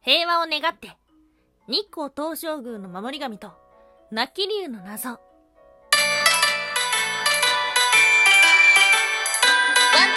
[0.00, 0.96] 平和を願って
[1.66, 3.52] 日光東照宮の守り神と
[4.10, 5.10] 泣き竜の謎。
[5.10, 5.18] ワン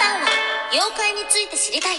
[0.00, 0.28] タンは
[0.72, 1.96] 妖怪について知りたい。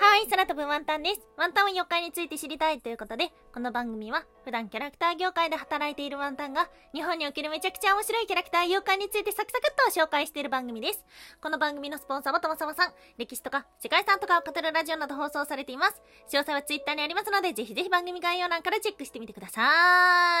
[0.00, 1.20] はい、空飛ぶワンタンです。
[1.36, 11.04] ワンタンは妖怪について知りたいということで、この番組は普段キャラクター業界で働いているワンタンが日本におけるめちゃくちゃ面白いキャラクター妖怪についてサクサクっと紹介している番組です。
[11.42, 16.00] この番組のスポンサーはともさまさん、歴史とか世界遺産とかを語るラジオなど放送されています。
[16.28, 19.62] 詳細はツイッターにありますので、ぜひぜひ番組概要欄からチェックしてみてくださ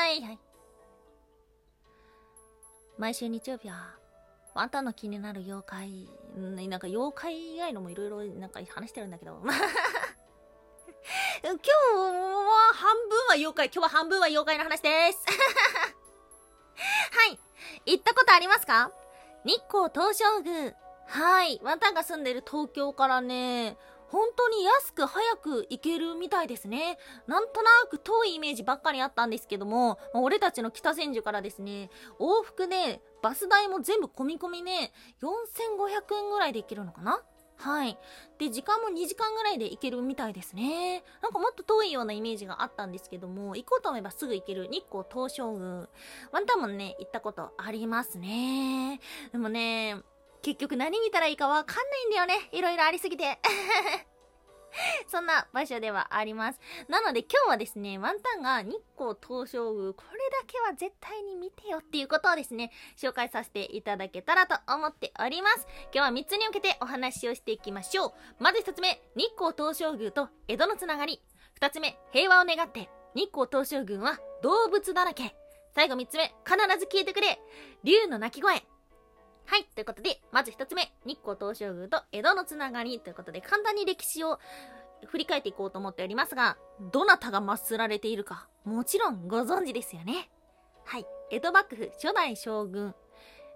[0.08, 0.22] い。
[0.22, 0.38] はい。
[2.96, 3.97] 毎週日曜日は
[4.54, 9.40] ワンタンの気になる妖怪、なんか妖怪以外のもいろいろなんか話してるんだけど。
[11.40, 15.24] 今日は半分は妖怪、今日は半分は妖怪の話です。
[16.76, 17.38] はい。
[17.86, 18.90] 行ったことありますか？
[19.44, 20.74] 日光東照宮。
[21.06, 21.60] はい。
[21.62, 26.98] ワンタンが住んでる東京からね、本当に安く早く行けるみたいですね。
[27.26, 37.22] なんとなく遠いイメージばっかりあったんですけどもま、俺たちの北千住からですね、往復でバス代も全部込み込みね、4500円ぐらいで行けるのかな？
[37.60, 37.98] はい。
[38.38, 41.02] で、時間も2時間ぐらいで行けるみたいですね。
[41.20, 45.88] なんかもっと遠いようなイメージがあったんですけども、行こうと思えばすぐ行ける日光東照宮。
[46.30, 49.00] ワンタンもね、行ったことありますね。
[49.32, 49.96] でもね、
[50.42, 52.48] 結局何見たらいいかわかんないんだよね。
[52.52, 53.38] いろいろありすぎて。
[55.08, 56.60] そんな場所ではあります。
[56.88, 65.66] なので今日はですね、ワンタンが日光東照宮、これだけは絶対に見てよっていうことをですね、紹介させていただけたらと思っております。
[65.92, 68.12] 今日は3つに分けてお話をしていきましょう。
[68.38, 71.22] まず1つ目、日光東照宮と江戸のつながり。
[71.60, 75.34] 2つ目、平和を願って、日光東照宮は動物だらけ。
[75.74, 77.40] 最後3つ目、必ず消えてくれ。
[77.84, 78.62] 竜の鳴き声。
[79.48, 79.64] はい。
[79.74, 84.38] ということで、まず一つ目、日光東照宮と江戸のつながりということで、簡単に歴史を
[85.06, 86.58] 振り返っていこうと思っておりますが、
[86.92, 90.28] どなたが祀られているか、もちろんご存知ですよね。
[90.84, 91.06] はい。
[91.30, 92.94] 江戸幕府初代将軍、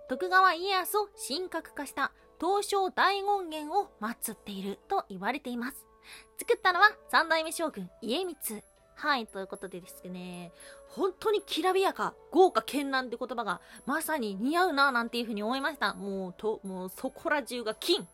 [0.09, 5.87] 徳川家康を神格化した東照大権現を祀っていると言われています。
[6.39, 8.63] 作ったのは三代目将軍家光。
[8.95, 10.53] はい、ということでですね、
[10.89, 15.95] 本当にきらびやか、豪華絢爛って言葉がまさに似合うななんていうふうに思いました。
[15.95, 18.07] もう、と、もうそこら中が金。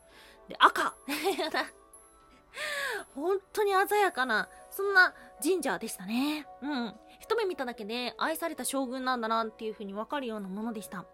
[0.48, 0.94] で、赤。
[3.14, 6.46] 本当に鮮やかな、そんな神社でしたね。
[6.62, 6.94] うん。
[7.20, 11.04] 一目見ただけで愛された将軍なんだなっていうふうにわかるようなものでした。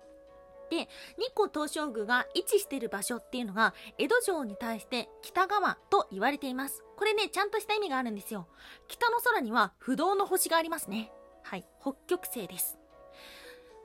[0.75, 6.83] で、日光東照宮が位置している場所っていうのが、江戸城に対して北側と言われています。
[6.97, 8.49] これね、ちゃんとした意味があるんですよ。
[8.89, 11.13] 北の空には不動の星がありますね。
[11.43, 12.79] はい、北極星です。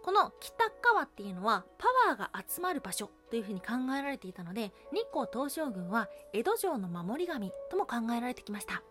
[0.03, 8.81] この北側っていうのはパワーが集まる場所というふうに考えられていたので、日光東照宮は江戸城の守り神とも考えられてきました。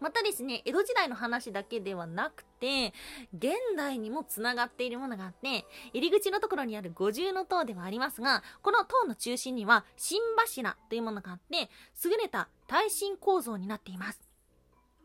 [0.00, 2.92] またですね、江戸時代の話だけではなくて、
[3.34, 11.70] 現代にも繋がっているものがあって、入り口のところにある五重の塔ではありますが、この塔の中心には新柱というものがあって、
[12.04, 14.20] 優れた耐震構造になっています。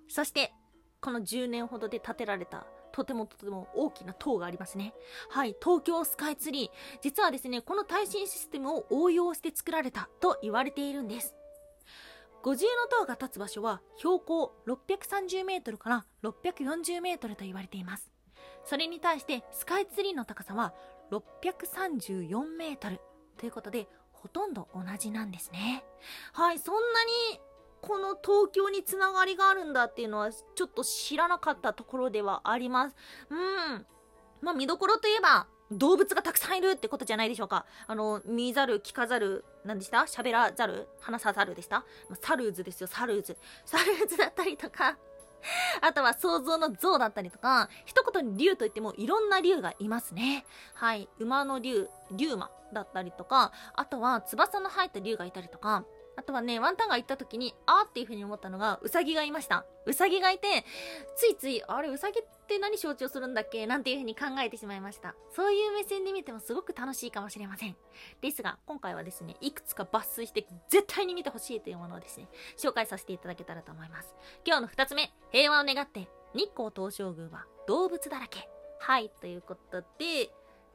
[0.08, 0.54] そして、
[1.02, 4.94] この10年ほどで建てられたとてもとても大きな塔がありますね。
[5.30, 6.70] はい、東京スカイツリー。
[7.02, 11.36] 実はですね、この耐震システムを応用して作られたと言われているんです。
[12.44, 18.12] 五重の塔が立つ場所は標高630メートルから640メートルと言われています。
[18.66, 20.74] それに対してスカイツリーの高さは
[21.12, 23.00] 634メートル
[23.38, 25.86] ということでほとんど同じなんですね。
[26.34, 27.40] はい、そんなに
[27.82, 32.96] この東京につながりがあるんだっていうのはちょっと知らなかったところではあります。
[33.30, 33.86] うん。
[34.42, 37.66] まあ見どころといえば動物がたくさんいるってことじゃないでしょうか。
[37.88, 40.00] あの、見ざる、聞かざる、何でした？
[40.00, 41.86] 喋らざる話さざるでした、
[42.22, 43.38] サルーズですよ、サルーズ。
[43.66, 44.98] サルーズだったりとか
[45.82, 50.46] あとは想像の像だったりとか、一言に竜といってもいろんな竜がいますね。
[50.74, 51.10] はい。
[51.20, 55.84] 馬の竜、竜馬だったりとか、あとは翼の生えた竜がいたりとか、
[56.16, 59.66] あとはね、ワンタンが行った時に、あーっていう風に思ったのが、ウサギがいました。
[59.86, 60.64] ウサギがいて、
[61.16, 63.66] ついつい、あれ、ウサギって何象徴するんだっけ？
[63.66, 65.16] なんていう風に考えてしまいました。
[65.32, 67.76] そういう目線で見てもすごく楽しいかもしれません。
[68.22, 72.28] ですが、今回はですね、いくつか抜粋して絶対に見てほしいというものをですね、
[72.58, 74.14] 紹介させていただけたらと思います。
[74.46, 78.48] 今日の二つ目、平和を願って、日光東照宮は動物だらけ。
[78.80, 80.30] はい、ということで、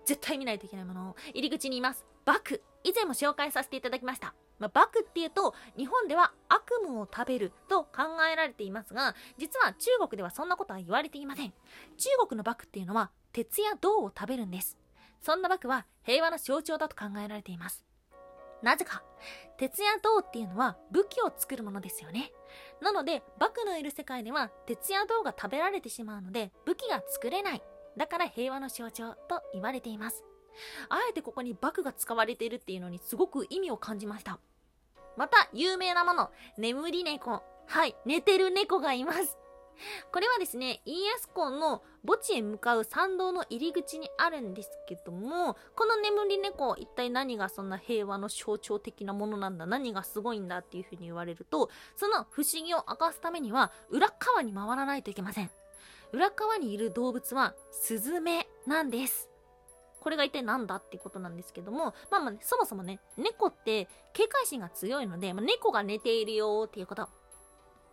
[0.04, 2.06] 絶対見ないといけないものを入り口にいます。
[2.24, 2.62] バク。
[2.82, 4.34] 以前も紹介させていただきました。
[4.58, 11.52] まあ、バクっていうと日本では悪夢を食べると考えられていますが実は中国ではそんなことは言われていません
[11.96, 14.76] 中国のバクっていうのは鉄や銅を食べるんです
[15.20, 17.88] そんなバクは平和の象徴だと考えられています
[18.62, 19.02] なぜか、
[19.56, 22.32] 鉄や銅っていうのは武器を作るものですよね。
[22.80, 27.62] なので、バクのいる世界では鉄や銅が食べられてしまうので武器が作れない。
[27.96, 30.24] だから平和の象徴と言われています。
[30.88, 34.38] あえてここにバクが使われているっていうのにすごく意味を感じました。
[35.16, 37.42] また、有名なもの、眠り猫。
[37.66, 39.36] はい、寝てる猫がいます。
[40.12, 55.50] これはですね、家康公の墓地へ向かう参道の入り口にあるんですけども、この眠り猫、一体何がそんな平和の象徴的なものなんだ、何がすごいんだっていうふうに言われると、その不思議を明かすためには、裏側に回らないといけません。
[56.12, 59.28] 裏側にいる動物は、スズメなんです。
[60.00, 67.08] これが一体何だっていうことなんですけども、まあまあ、ね、そもそもね、猫って警戒心が強いので、まあ、猫が寝ているよっていうこと。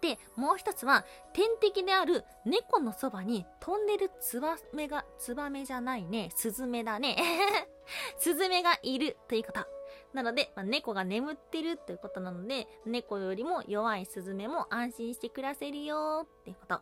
[0.02, 7.18] で、もう一つは、天敵である猫のそばに飛んでるツバメが、ツバメじゃないね、スズメだね。
[8.20, 9.66] スズメがいるということ。
[10.14, 16.82] なので、まあ、猫が眠ってるということなので、猫よりも弱いスズメも安心して暮らせるよっていうこと。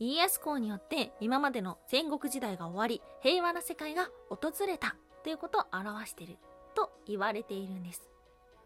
[0.00, 6.38] 家康公によって今までの戦国時代が終わり、平和な世界が訪れたということを表している
[6.74, 8.08] と言われているんです。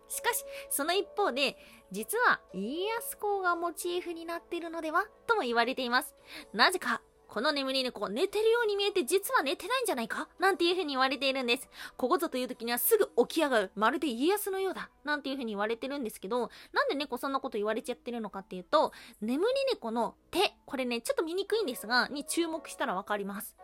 [0.08, 1.56] しかし、その一方で、
[1.90, 6.14] 実は家康公がモチーフになっているのではとも言われています。
[6.52, 7.02] なぜか、
[7.34, 10.28] この眠り猫、寝てるように見えて実は寝てないんじゃないか？
[10.38, 11.68] なんていう風に言われているんです。
[11.96, 13.72] ここぞという時にはすぐ起き上がる。
[13.74, 14.88] まるで家康のようだ。
[15.02, 23.56] なんていう風に言われてるんですけど、なんで猫そんなこと言われちゃってるのかっていうと、眠り猫の手、これね、ちょっと見にくいんですが、に注目したらわかります。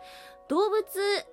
[0.49, 0.85] 動物、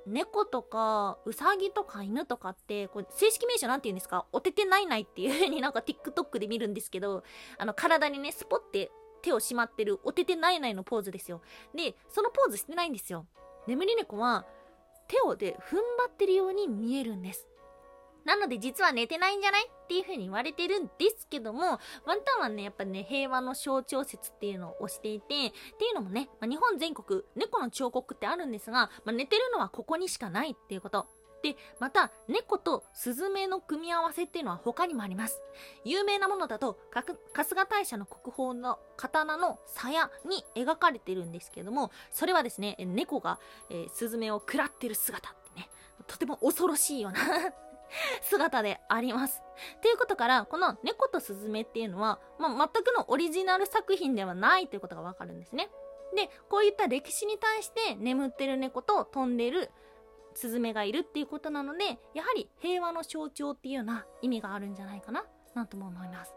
[0.05, 4.27] 猫とか、うさぎとか犬とかって、これ正式名称なんて言うんですか？
[4.31, 7.23] おててないないっていう風になんか TikTok で見るんですけど、
[7.57, 8.91] あの、体にね、スポって
[9.21, 11.41] 手をしまってるおててないないのポーズですよ。
[11.75, 13.25] で、そのポーズしてないんですよ。
[13.67, 14.45] 眠り猫は
[15.07, 17.47] 手をで踏ん張ってるように見えるんです。
[18.27, 21.61] なので実は寝てないんじゃないっていう風に言われてるんですけども、
[22.05, 31.07] ワンタンはね、やっぱね、平和の象徴説っていうのを推していて、っていうのもね、まあ、日本全国、猫の彫刻ってあるんですが、まあ、寝てるのはここにしかないっていうこと。
[31.43, 35.41] で、また、猫とスズメの組み合わせっていうのは他にもあります。
[35.83, 37.15] 有名なものだと、春
[37.55, 43.39] 日大社の国宝の刀の鞘に描かれているんですけども、それはですね、猫が、
[43.69, 45.69] えー、スズメを食らってる姿ってね、
[46.07, 47.19] とても恐ろしいような
[48.21, 49.41] 姿であります。
[49.81, 55.69] ということから、この猫とスズメっていうのは、まあ、全くのオリジナル作品ではないということがわかるんですね。
[56.15, 59.71] で、こういった歴史に対して眠ってる猫と飛んでる
[60.37, 65.25] スズメがいるっていうことなので、やはり平和の象徴っていうような意味があるんじゃないかな、
[65.55, 66.35] なんとも思います。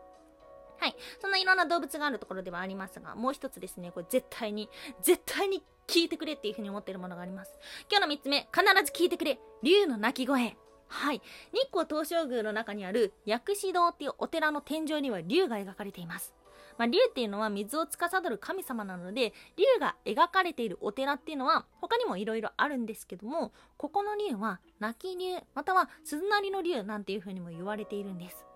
[0.78, 0.96] はい。
[1.20, 4.70] そんないろんな動物があるところではありますが、もう一つですね、これ絶対に、
[5.02, 7.54] 絶対に聞いてくれっていうふうに思ってるものがあります。
[7.90, 9.38] 今日の三つ目、必ず聞いてくれ。
[9.62, 10.56] 竜の鳴き声。
[10.88, 11.20] はい。
[11.52, 16.32] 日光東照宮の中にある薬師堂っていうお寺の天井には竜が描かれています。
[16.80, 28.46] まあ、竜っていうのは水を司る神様なので、竜が描かれているお寺っていうのは他にも色々あるんですけども、ここの竜は泣き竜、または鈴なりの竜なんていう風にも言われているんです。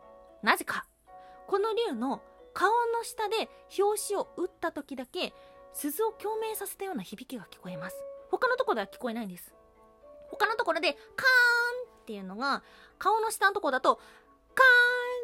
[0.42, 0.86] なぜか、
[1.46, 2.22] この竜の
[2.54, 5.34] 顔の下で表紙を打った時だけ、
[5.74, 7.96] 鈴を共鳴させたような響きが聞こえます。
[8.30, 9.54] 他のとこでは聞こえないんです。
[10.30, 10.98] 他のところで、カーン
[12.00, 12.62] っていうのが、
[12.98, 13.96] 顔の下のとこだと、
[14.54, 14.64] カー
[15.10, 15.14] ン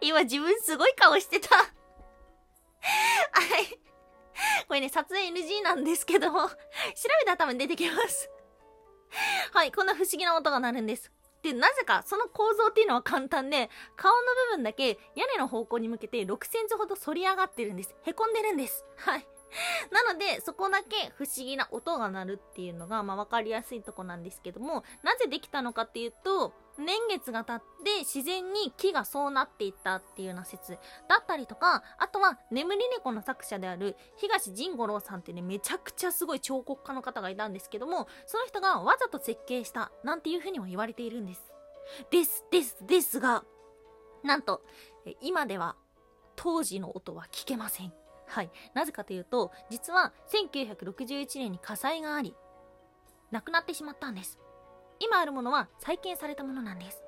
[0.00, 1.68] 今自分すごい顔してたはい。
[4.68, 6.54] これね、撮影 NG なんですけども、調
[7.20, 8.30] べたら多分出てきます
[9.52, 11.10] はい、こんな不思議な音が鳴るんです。
[11.42, 14.18] で、なぜか、その構造っていうのは簡単で、顔の
[14.50, 17.94] 部分だけ屋根の方向に向けて6センチほど反り上がってるんです。
[18.04, 18.84] 凹んでるんです。
[18.96, 19.26] はい。
[19.90, 30.78] なので、そこだけ不思議な音が鳴るっていうのが、まあ、わかりやすいとこなんですけども、なぜできたのかっていうと、年月が経って自然に木がそうなっていったっていうような説
[31.08, 41.42] だったりとか、あとは眠り猫の作者である東仁五郎さんってね、めちゃくちゃすごい彫刻家の方がいたんですけども、その人がわざと設計したなんていうふうにも言われているんです。
[42.10, 43.44] です、です、ですが、
[44.22, 44.62] なんと、
[45.20, 45.76] 今では
[46.36, 47.92] 当時の音は聞けません。
[48.28, 48.50] はい。
[48.74, 52.34] なぜかというと、実は1961年に火災があり、
[53.30, 54.38] 亡くなってしまったんです。
[55.00, 57.02] 今あるものは再建されたものなんです。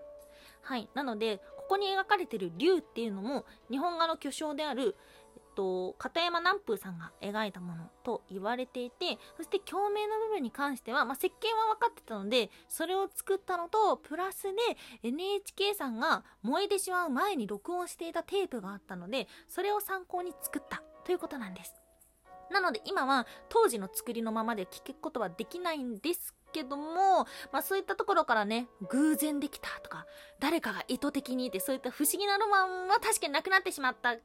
[0.62, 0.88] はい。
[0.94, 4.96] なので、ここに描かれてる竜っていうのも、日本画の巨匠である、
[5.36, 14.50] えっと、片山南風さんが描いたものと言われていて、そして共鳴の部分に関しては、まあ、設計は分かってたので、それを作ったのと、プラスで
[15.02, 21.74] NHK さんが燃えてしまう前に録音していたテープがあったので、それを参考に作ったということなんです。
[22.50, 30.06] なので今は当時の作りのままで聞くことはできないんですけども、まあそういったところからね、偶然できたとか、
[30.38, 34.20] 誰かが意図的にってそういった不思議なロマンは確かになくなってしまったけ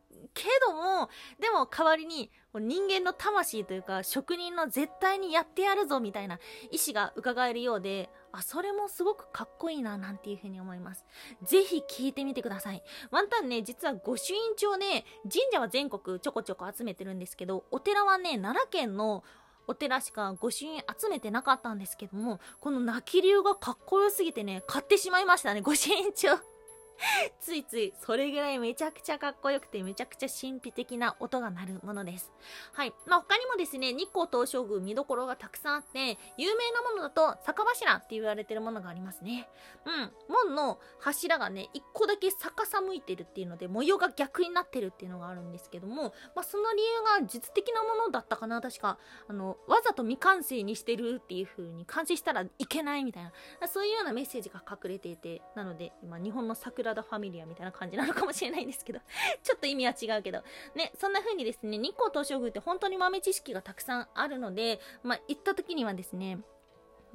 [0.65, 6.39] ども、でも代わりに人間の魂というか職人の絶対にやってやるぞみたいな
[6.71, 11.05] 意志が伺えるようで、あ、それもすごくかっこいいななんていうふうに思います。
[11.43, 12.83] ぜひ聞いてみてください。
[13.11, 19.23] ワンタンね、実は御朱印帳ね、神社は全国ちょこちょこ集めてるんですけど、お寺はね、奈良県の
[19.67, 26.54] お寺しか御朱印集めてなかったんですけども、この泣き流がかっこよすぎてね、買ってしまいましたね、御朱印帳。
[27.39, 32.31] ついついそれぐらいめちゃくちゃかっこよくてめちゃくちゃ神秘的な音が鳴るものです。
[32.73, 32.93] はい。
[33.05, 39.49] まあ、他にもですね、日光東照宮見どころがたくさんあって、有名なものだと坂柱って言われてるものがありますね。
[39.85, 40.13] うん。
[40.27, 48.97] 門の柱がね、一個だけ逆さ向いてるっていうので、模様が逆になってるっていうのがあるんですけども、まあ、その理由が実的なものだったかな、確か。
[49.27, 53.31] あの、わざと未完成にしてるっていう風に完成したらいけないみたいな、
[53.67, 58.99] そういうようなメッセージが隠れていて、なので、今日本の桜ラダファミリアみたいな感じなのかもしれないんですけど
[59.43, 60.43] ちょっと意味は違うけど、
[60.75, 66.39] ね、そんな風にですね、日光東照宮って本当に豆知識がたくさんあるので、まあ、行った時にはですね、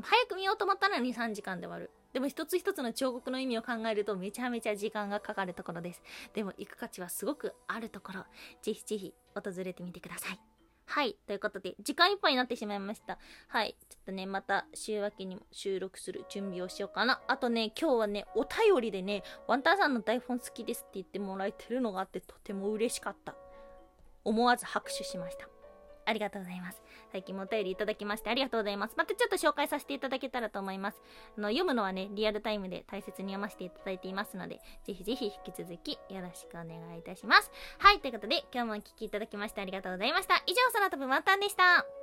[0.02, 1.90] 早く見ようと思ったら2、3時間で終わる。
[2.12, 6.02] でも一つ一つの彫刻の意味を考えるとめちゃめちゃ時間がかかるところです。
[6.34, 8.24] でも行く価値はすごくあるところ、
[8.62, 10.49] ぜひぜひ訪れてみてください。
[10.90, 11.16] はい。
[11.28, 13.16] ということで、時間いっぱいになってしまいました。
[13.46, 13.76] はい。
[13.88, 17.20] ちょっとね、また週明けにも収録する準備をしようかな。
[17.28, 23.36] あとね、今日はね、お便りでね、ワンタンさんの台本好きですって言ってもらえてるのがあって、とても嬉しかった。
[24.24, 25.48] 思わず拍手しました。
[26.06, 26.82] ありがとうございます。
[27.12, 28.94] 最近もお便りいただきましてありがとうございます。
[28.96, 31.02] またちょっと紹介させていただけたらと思います。
[31.36, 37.50] あの、読むのはね、リアルタイムで大切に読ませていただいていますので、ぜひぜひ引き続きよろしくお願いいたします。
[37.78, 40.36] はい、ということで今日もお聴きいただきましてありがとうございました。
[40.46, 41.99] 以上、空飛ぶワンタンでした。